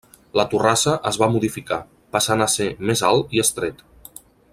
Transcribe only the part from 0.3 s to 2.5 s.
La torrassa es va modificar, passant